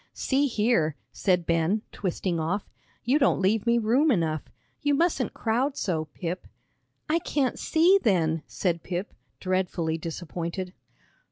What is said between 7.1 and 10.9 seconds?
can't see, then," said Pip, dreadfully disappointed.